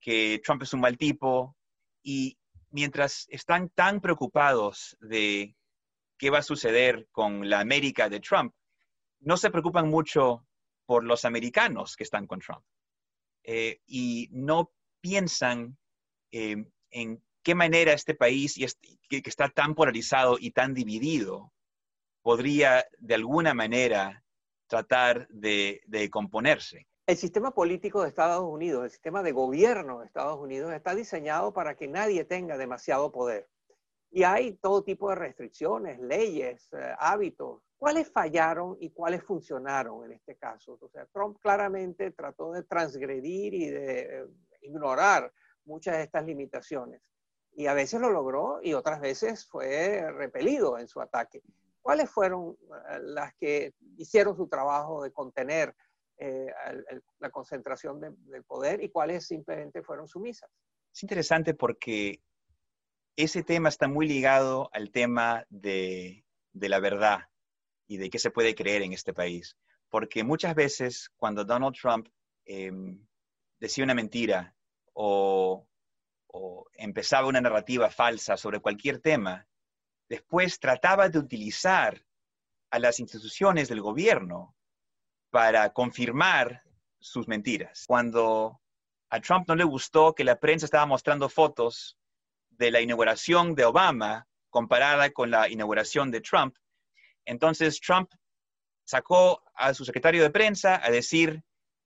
que 0.00 0.40
Trump 0.44 0.62
es 0.62 0.72
un 0.74 0.78
mal 0.78 0.96
tipo, 0.96 1.56
y 2.04 2.38
mientras 2.70 3.26
están 3.30 3.68
tan 3.70 4.00
preocupados 4.00 4.96
de 5.00 5.56
qué 6.16 6.30
va 6.30 6.38
a 6.38 6.42
suceder 6.42 7.08
con 7.10 7.50
la 7.50 7.58
América 7.58 8.08
de 8.08 8.20
Trump, 8.20 8.54
no 9.18 9.36
se 9.36 9.50
preocupan 9.50 9.88
mucho 9.88 10.46
por 10.86 11.02
los 11.02 11.24
americanos 11.24 11.96
que 11.96 12.04
están 12.04 12.28
con 12.28 12.38
Trump. 12.38 12.64
Eh, 13.42 13.80
y 13.86 14.28
no 14.30 14.70
piensan 15.00 15.76
eh, 16.30 16.64
en 16.90 17.24
qué 17.42 17.56
manera 17.56 17.92
este 17.92 18.14
país, 18.14 18.54
que, 19.08 19.22
está 19.24 19.48
tan 19.48 19.74
polarizado 19.74 20.36
y 20.38 20.52
tan 20.52 20.74
dividido, 20.74 21.52
podría 22.22 22.86
de 23.00 23.16
alguna 23.16 23.52
manera 23.52 24.23
tratar 24.74 25.28
de, 25.28 26.08
componerse. 26.10 26.88
El 27.06 27.16
sistema 27.16 27.52
político 27.52 28.02
de 28.02 28.08
Estados 28.08 28.42
Unidos, 28.42 28.84
el 28.84 28.90
sistema 28.90 29.22
de 29.22 29.30
gobierno 29.30 30.00
de 30.00 30.06
Estados 30.06 30.40
Unidos 30.40 30.72
está 30.72 30.96
diseñado 30.96 31.52
para 31.52 31.76
que 31.76 31.86
nadie 31.86 32.24
tenga 32.24 32.56
demasiado 32.56 33.12
poder. 33.12 33.48
Y 34.10 34.24
hay 34.24 34.54
todo 34.54 34.82
tipo 34.82 35.10
de 35.10 35.16
restricciones, 35.16 36.00
leyes, 36.00 36.68
eh, 36.72 36.94
hábitos. 36.98 37.62
¿Cuáles 37.76 38.10
fallaron 38.10 38.76
y 38.80 38.90
cuáles 38.90 39.22
funcionaron 39.22 40.06
en 40.06 40.12
este 40.12 40.34
caso? 40.36 40.76
O 40.80 40.88
sea, 40.88 41.06
Trump 41.06 41.38
claramente 41.40 42.10
trató 42.10 42.52
de 42.52 42.64
transgredir 42.64 43.54
y 43.54 43.68
de 43.68 44.00
eh, 44.00 44.26
ignorar 44.62 45.32
muchas 45.64 45.98
de 45.98 46.02
estas 46.02 46.24
limitaciones 46.24 47.00
y 47.56 47.66
a 47.66 47.74
veces 47.74 48.00
lo 48.00 48.10
logró 48.10 48.58
y 48.62 48.74
otras 48.74 49.00
veces 49.00 49.46
fue 49.46 50.10
repelido 50.12 50.78
en 50.78 50.88
su 50.88 51.00
ataque. 51.00 51.42
¿Cuáles 51.84 52.10
fueron 52.10 52.56
eh, 52.90 52.98
las 53.02 53.34
que 53.34 53.74
hicieron 53.98 54.34
su 54.34 54.48
trabajo 54.48 55.02
de 55.02 55.12
contener 55.12 55.76
eh, 56.16 56.46
la 57.18 57.28
concentración 57.28 58.00
del 58.00 58.44
poder 58.44 58.82
y 58.82 58.88
cuáles 58.88 59.26
simplemente 59.26 59.82
fueron 59.82 60.08
sumisas? 60.08 60.50
Es 60.94 61.02
interesante 61.02 61.52
porque 61.52 62.22
ese 63.16 63.42
tema 63.42 63.68
está 63.68 63.86
muy 63.86 64.08
ligado 64.08 64.70
al 64.72 64.90
tema 64.90 65.44
de, 65.50 66.24
la 66.54 66.80
verdad 66.80 67.28
y 67.86 67.98
de 67.98 68.08
qué 68.08 68.18
se 68.18 68.30
puede 68.30 68.54
creer 68.54 68.80
en 68.80 68.94
este 68.94 69.12
país. 69.12 69.58
Porque 69.90 70.24
muchas 70.24 70.54
veces 70.54 71.10
cuando 71.16 71.44
Donald 71.44 71.76
Trump 71.78 72.08
em, 72.46 73.06
decía 73.60 73.84
una 73.84 73.94
mentira 73.94 74.56
o 74.94 75.68
o 76.36 76.66
empezaba 76.74 77.28
una 77.28 77.40
narrativa 77.40 77.88
falsa 77.90 78.36
sobre 78.36 78.58
cualquier 78.58 78.98
tema, 78.98 79.46
después 80.14 80.60
trataba 80.60 81.08
de 81.08 81.18
utilizar 81.18 82.00
a 82.70 82.78
las 82.78 83.00
instituciones 83.00 83.68
del 83.68 83.80
gobierno 83.80 84.54
para 85.30 85.72
confirmar 85.72 86.62
sus 87.00 87.26
mentiras. 87.26 87.84
Cuando 87.88 88.60
a 89.10 89.20
Trump 89.20 89.48
no 89.48 89.56
le 89.56 89.64
gustó 89.64 90.14
que 90.14 90.22
la 90.22 90.38
prensa 90.38 90.66
estaba 90.66 90.86
mostrando 90.86 91.28
fotos 91.28 91.98
de 92.50 92.70
la 92.70 92.80
inauguración 92.80 93.56
de 93.56 93.64
Obama 93.64 94.28
comparada 94.50 95.10
con 95.10 95.32
la 95.32 95.48
inauguración 95.48 96.12
de 96.12 96.20
Trump, 96.20 96.54
entonces 97.24 97.80
Trump 97.80 98.12
sacó 98.84 99.42
a 99.54 99.74
su 99.74 99.84
secretario 99.84 100.22
de 100.22 100.30
prensa 100.30 100.80
a 100.84 100.90
decir 100.90 101.42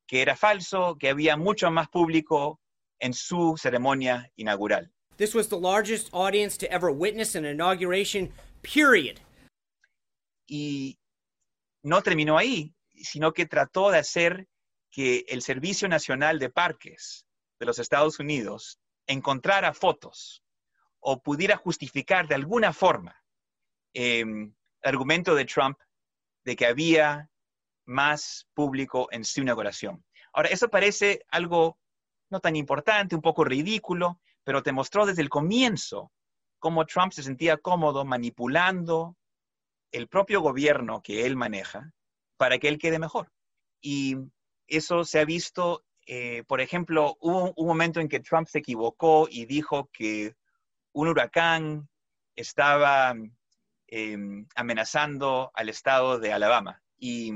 que 0.06 0.20
era 0.20 0.36
falso, 0.36 0.96
que 0.98 1.08
había 1.08 1.38
mucho 1.38 1.70
más 1.70 1.88
público 1.88 2.60
en 2.98 3.14
su 3.14 3.56
ceremonia 3.56 4.30
inaugural. 4.36 4.92
This 5.18 5.34
was 5.34 5.48
the 5.48 5.58
largest 5.58 6.10
audience 6.12 6.56
to 6.58 6.70
ever 6.70 6.92
witness 6.92 7.34
an 7.34 7.44
inauguration, 7.44 8.32
period. 8.62 9.18
Y 10.46 10.96
no 11.82 12.02
terminó 12.02 12.38
ahí, 12.38 12.72
sino 13.02 13.32
que 13.32 13.44
trató 13.44 13.90
de 13.90 13.98
hacer 13.98 14.46
que 14.92 15.24
el 15.28 15.42
Servicio 15.42 15.88
Nacional 15.88 16.38
de 16.38 16.50
Parques 16.50 17.26
de 17.58 17.66
los 17.66 17.80
Estados 17.80 18.20
Unidos 18.20 18.78
encontrara 19.08 19.74
fotos 19.74 20.44
o 21.00 21.20
pudiera 21.20 21.56
justificar 21.56 22.28
de 22.28 22.36
alguna 22.36 22.72
forma 22.72 23.20
em, 23.94 24.54
el 24.82 24.88
argumento 24.88 25.34
de 25.34 25.44
Trump 25.46 25.78
de 26.44 26.54
que 26.54 26.66
había 26.66 27.28
más 27.86 28.46
público 28.54 29.08
en 29.10 29.24
su 29.24 29.40
inauguración. 29.40 30.04
Ahora, 30.32 30.50
eso 30.50 30.68
parece 30.68 31.24
algo 31.28 31.76
no 32.30 32.38
tan 32.38 32.54
importante, 32.54 33.16
un 33.16 33.22
poco 33.22 33.42
ridículo, 33.42 34.20
pero 34.48 34.62
te 34.62 34.72
mostró 34.72 35.04
desde 35.04 35.20
el 35.20 35.28
comienzo 35.28 36.10
cómo 36.58 36.86
Trump 36.86 37.12
se 37.12 37.22
sentía 37.22 37.58
cómodo 37.58 38.06
manipulando 38.06 39.14
el 39.92 40.08
propio 40.08 40.40
gobierno 40.40 41.02
que 41.02 41.26
él 41.26 41.36
maneja 41.36 41.92
para 42.38 42.58
que 42.58 42.68
él 42.68 42.78
quede 42.78 42.98
mejor. 42.98 43.30
Y 43.82 44.16
eso 44.66 45.04
se 45.04 45.20
ha 45.20 45.26
visto, 45.26 45.84
eh, 46.06 46.44
por 46.44 46.62
ejemplo, 46.62 47.18
hubo 47.20 47.52
un 47.58 47.66
momento 47.66 48.00
en 48.00 48.08
que 48.08 48.20
Trump 48.20 48.48
se 48.48 48.60
equivocó 48.60 49.28
y 49.30 49.44
dijo 49.44 49.90
que 49.92 50.34
un 50.92 51.08
huracán 51.08 51.86
estaba 52.34 53.14
em, 53.86 54.46
amenazando 54.54 55.50
al 55.52 55.68
estado 55.68 56.18
de 56.18 56.32
Alabama. 56.32 56.82
Y 56.96 57.34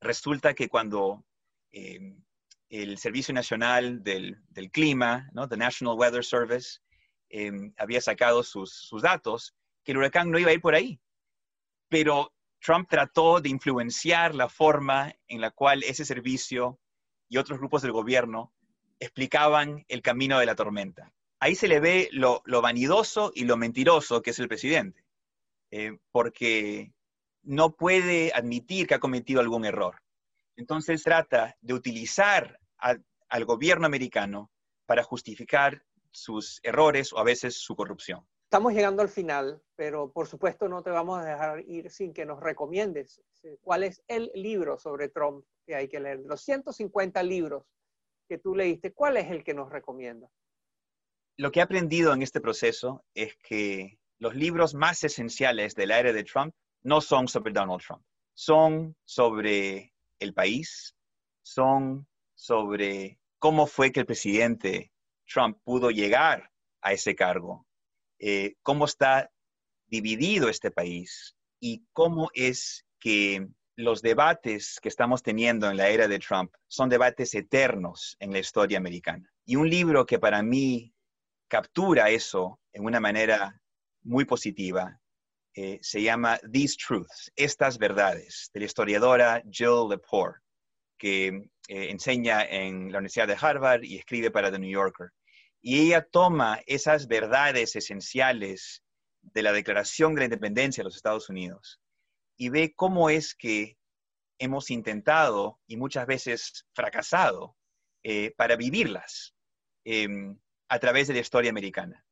resulta 0.00 0.54
que 0.54 0.70
cuando 0.70 1.22
em, 1.70 2.24
el 2.68 2.98
Servicio 2.98 3.32
Nacional 3.32 4.02
del, 4.02 4.36
Clima, 4.72 5.28
¿no? 5.32 5.48
The 5.48 5.56
National 5.56 5.96
Weather 5.96 6.24
Service, 6.24 6.80
em, 7.28 7.72
había 7.76 8.00
sacado 8.00 8.42
sus, 8.42 8.90
datos, 9.02 9.54
que 9.84 9.92
el 9.92 9.98
huracán 9.98 10.30
no 10.30 10.38
iba 10.38 10.50
a 10.50 10.54
ir 10.54 10.60
por 10.60 10.74
ahí. 10.74 11.00
Pero 11.88 12.32
Trump 12.60 12.88
trató 12.88 13.40
de 13.40 13.48
influenciar 13.48 14.34
la 14.34 14.48
forma 14.48 15.14
en 15.28 15.40
la 15.40 15.50
cual 15.50 15.82
ese 15.84 16.04
servicio 16.04 16.80
y 17.28 17.36
otros 17.36 17.58
grupos 17.58 17.82
del 17.82 17.92
gobierno 17.92 18.52
explicaban 18.98 19.84
el 19.88 20.02
camino 20.02 20.38
de 20.38 20.46
la 20.46 20.54
tormenta. 20.54 21.12
Ahí 21.38 21.54
se 21.54 21.68
le 21.68 21.80
ve 21.80 22.08
lo, 22.12 22.42
vanidoso 22.62 23.30
y 23.34 23.44
lo 23.44 23.56
mentiroso 23.56 24.22
que 24.22 24.30
es 24.30 24.38
el 24.38 24.48
presidente, 24.48 25.04
eh, 25.70 25.98
porque 26.10 26.92
no 27.42 27.76
puede 27.76 28.32
admitir 28.34 28.86
que 28.86 28.94
ha 28.94 29.00
cometido 29.00 29.40
algún 29.40 29.64
error. 29.64 30.00
Entonces 30.56 31.02
trata 31.02 31.56
de 31.60 31.74
utilizar 31.74 32.58
al 32.78 33.44
gobierno 33.44 33.86
americano 33.86 34.50
para 34.86 35.02
justificar 35.02 35.82
sus 36.10 36.60
errores 36.62 37.12
o 37.12 37.18
a 37.18 37.24
veces 37.24 37.58
su 37.58 37.76
corrupción. 37.76 38.26
Estamos 38.44 38.72
llegando 38.72 39.02
al 39.02 39.08
final, 39.08 39.60
pero 39.74 40.12
por 40.12 40.28
supuesto 40.28 40.68
no 40.68 40.82
te 40.82 40.90
vamos 40.90 41.18
a 41.18 41.24
dejar 41.24 41.60
ir 41.66 41.90
sin 41.90 42.14
que 42.14 42.24
nos 42.24 42.40
recomiendes 42.40 43.20
cuál 43.60 43.82
es 43.82 44.02
el 44.08 44.30
libro 44.34 44.78
sobre 44.78 45.08
Trump 45.08 45.44
que 45.66 45.74
hay 45.74 45.88
que 45.88 46.00
leer. 46.00 46.20
Los 46.20 46.42
150 46.42 47.22
libros 47.24 47.64
que 48.28 48.38
tú 48.38 48.54
leíste, 48.54 48.92
¿cuál 48.92 49.16
es 49.16 49.30
el 49.30 49.44
que 49.44 49.52
nos 49.52 49.70
recomienda? 49.70 50.28
Lo 51.36 51.50
que 51.50 51.60
he 51.60 51.62
aprendido 51.62 52.14
en 52.14 52.22
este 52.22 52.40
proceso 52.40 53.04
es 53.14 53.36
que 53.36 53.98
los 54.18 54.34
libros 54.34 54.74
más 54.74 55.04
esenciales 55.04 55.74
del 55.74 55.90
era 55.90 56.12
de 56.12 56.24
Trump 56.24 56.54
no 56.82 57.00
son 57.00 57.28
sobre 57.28 57.52
Donald 57.52 57.82
Trump, 57.82 58.02
son 58.32 58.96
sobre 59.04 59.92
el 60.18 60.34
país, 60.34 60.96
son 61.42 62.06
sobre 62.34 63.18
cómo 63.38 63.66
fue 63.66 63.92
que 63.92 64.00
el 64.00 64.06
presidente 64.06 64.92
Trump 65.26 65.58
pudo 65.64 65.90
llegar 65.90 66.50
a 66.80 66.92
ese 66.92 67.14
cargo, 67.14 67.66
eh, 68.18 68.54
cómo 68.62 68.84
está 68.84 69.30
dividido 69.86 70.48
este 70.48 70.70
país 70.70 71.36
y 71.60 71.84
cómo 71.92 72.30
es 72.34 72.84
que 72.98 73.48
los 73.76 74.00
debates 74.02 74.78
que 74.80 74.88
estamos 74.88 75.22
teniendo 75.22 75.70
en 75.70 75.76
la 75.76 75.88
era 75.88 76.08
de 76.08 76.18
Trump 76.18 76.52
son 76.66 76.88
debates 76.88 77.34
eternos 77.34 78.16
en 78.20 78.32
la 78.32 78.38
historia 78.38 78.78
americana. 78.78 79.30
Y 79.44 79.56
un 79.56 79.68
libro 79.68 80.06
que 80.06 80.18
para 80.18 80.42
mí 80.42 80.94
captura 81.48 82.10
eso 82.10 82.60
en 82.72 82.84
una 82.84 83.00
manera 83.00 83.60
muy 84.02 84.24
positiva 84.24 85.00
eh, 85.56 85.78
se 85.80 86.02
llama 86.02 86.38
These 86.52 86.76
Truths, 86.76 87.32
Estas 87.34 87.78
Verdades, 87.78 88.50
de 88.52 88.60
la 88.60 88.66
historiadora 88.66 89.42
Jill 89.50 89.88
Lepore, 89.88 90.40
que 90.98 91.28
eh, 91.68 91.90
enseña 91.90 92.44
en 92.44 92.92
la 92.92 92.98
Universidad 92.98 93.26
de 93.26 93.38
Harvard 93.40 93.82
y 93.82 93.96
escribe 93.96 94.30
para 94.30 94.52
The 94.52 94.58
New 94.58 94.70
Yorker. 94.70 95.12
Y 95.62 95.80
ella 95.80 96.06
toma 96.10 96.60
esas 96.66 97.08
verdades 97.08 97.74
esenciales 97.74 98.82
de 99.22 99.42
la 99.42 99.52
Declaración 99.52 100.14
de 100.14 100.20
la 100.20 100.24
Independencia 100.26 100.82
de 100.82 100.84
los 100.84 100.96
Estados 100.96 101.28
Unidos 101.30 101.80
y 102.36 102.50
ve 102.50 102.74
cómo 102.76 103.10
es 103.10 103.34
que 103.34 103.76
hemos 104.38 104.70
intentado 104.70 105.58
y 105.66 105.76
muchas 105.76 106.06
veces 106.06 106.66
fracasado 106.74 107.56
eh, 108.04 108.32
para 108.36 108.56
vivirlas 108.56 109.34
em, 109.84 110.38
a 110.68 110.78
través 110.78 111.08
de 111.08 111.14
la 111.14 111.20
historia 111.20 111.50
americana. 111.50 112.05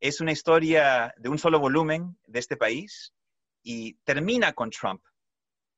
Es 0.00 0.20
una 0.20 0.32
historia 0.32 1.12
de 1.16 1.28
un 1.28 1.38
solo 1.38 1.58
volumen 1.58 2.16
de 2.26 2.38
este 2.38 2.56
país 2.56 3.14
y 3.62 3.94
termina 4.04 4.52
con 4.52 4.70
Trump, 4.70 5.02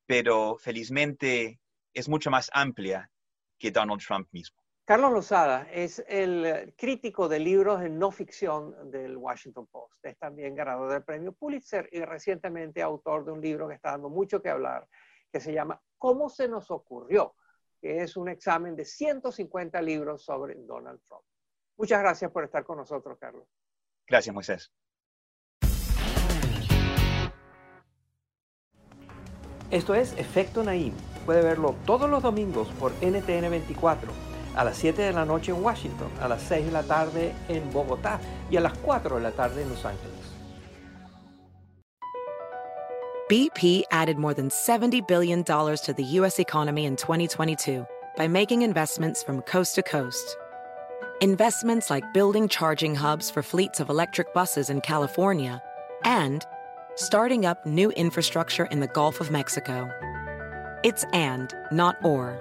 pero 0.06 0.56
felizmente 0.58 1.60
es 1.94 2.08
mucho 2.08 2.30
más 2.30 2.50
amplia 2.52 3.10
que 3.58 3.70
Donald 3.70 4.02
Trump 4.06 4.28
mismo. 4.32 4.60
Carlos 4.84 5.12
Lozada 5.12 5.68
es 5.70 6.04
el 6.08 6.74
crítico 6.76 7.28
de 7.28 7.38
libros 7.38 7.80
de 7.80 7.88
no 7.88 8.10
ficción 8.10 8.90
del 8.90 9.16
Washington 9.16 9.66
Post. 9.68 10.04
Es 10.04 10.18
también 10.18 10.54
ganador 10.54 10.90
del 10.92 11.04
premio 11.04 11.32
Pulitzer 11.32 11.88
y 11.92 12.00
recientemente 12.00 12.82
autor 12.82 13.24
de 13.24 13.32
un 13.32 13.40
libro 13.40 13.68
que 13.68 13.74
está 13.74 13.92
dando 13.92 14.10
mucho 14.10 14.42
que 14.42 14.50
hablar, 14.50 14.86
que 15.32 15.40
se 15.40 15.52
llama 15.52 15.80
¿Cómo 15.96 16.28
se 16.28 16.48
nos 16.48 16.70
ocurrió? 16.70 17.34
que 17.80 18.02
es 18.02 18.16
un 18.16 18.28
examen 18.28 18.76
de 18.76 18.84
150 18.84 19.80
libros 19.80 20.22
sobre 20.22 20.54
Donald 20.56 21.00
Trump. 21.06 21.24
Muchas 21.78 22.00
gracias 22.00 22.30
por 22.30 22.44
estar 22.44 22.62
con 22.62 22.76
nosotros, 22.76 23.16
Carlos. 23.18 23.48
Gracias, 24.10 24.34
Moisés. 24.34 24.72
Esto 29.70 29.94
es 29.94 30.14
Efecto 30.18 30.64
Naim. 30.64 30.92
Puede 31.24 31.42
verlo 31.42 31.76
todos 31.86 32.10
los 32.10 32.20
domingos 32.20 32.66
por 32.80 32.92
NTN 33.00 33.48
24, 33.48 34.10
a 34.56 34.64
las 34.64 34.76
7 34.78 35.00
de 35.00 35.12
la 35.12 35.24
noche 35.24 35.52
en 35.52 35.62
Washington, 35.62 36.10
a 36.20 36.26
las 36.26 36.42
6 36.42 36.66
de 36.66 36.72
la 36.72 36.82
tarde 36.82 37.32
en 37.48 37.72
Bogotá 37.72 38.18
y 38.50 38.56
a 38.56 38.60
las 38.60 38.76
4 38.78 39.16
de 39.16 39.22
la 39.22 39.30
tarde 39.30 39.62
en 39.62 39.68
Los 39.68 39.84
Ángeles. 39.84 40.10
BP 43.28 43.84
added 43.92 44.18
more 44.18 44.34
than 44.34 44.48
$70 44.48 45.06
billion 45.06 45.44
to 45.44 45.94
the 45.96 46.02
U.S. 46.18 46.40
economy 46.40 46.84
in 46.84 46.96
2022 46.96 47.86
by 48.16 48.26
making 48.26 48.62
investments 48.62 49.22
from 49.22 49.40
coast 49.42 49.76
to 49.76 49.84
coast. 49.84 50.36
Investments 51.22 51.90
like 51.90 52.14
building 52.14 52.48
charging 52.48 52.94
hubs 52.94 53.30
for 53.30 53.42
fleets 53.42 53.78
of 53.78 53.90
electric 53.90 54.32
buses 54.32 54.70
in 54.70 54.80
California 54.80 55.60
and 56.02 56.46
starting 56.94 57.44
up 57.44 57.66
new 57.66 57.90
infrastructure 57.90 58.64
in 58.64 58.80
the 58.80 58.88
Gulf 58.88 59.20
of 59.20 59.30
Mexico. 59.30 59.90
It's 60.82 61.04
and, 61.12 61.52
not 61.70 62.02
or. 62.02 62.38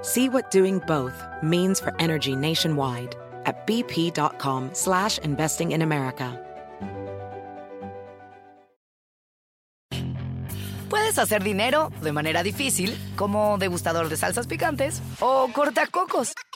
See 0.00 0.30
what 0.30 0.50
doing 0.50 0.78
both 0.86 1.12
means 1.42 1.78
for 1.78 1.92
energy 1.98 2.34
nationwide 2.34 3.14
at 3.44 3.66
bp.com 3.66 4.70
slash 4.72 5.18
investing 5.18 5.72
in 5.72 5.82
America. 5.82 6.38
Puedes 10.88 11.18
hacer 11.18 11.44
dinero 11.44 11.92
de 12.02 12.12
manera 12.12 12.42
difícil, 12.42 12.96
como 13.14 13.58
degustador 13.58 14.08
de 14.08 14.16
salsas 14.16 14.46
picantes, 14.46 15.00
o 15.20 15.48
cortacocos, 15.52 16.32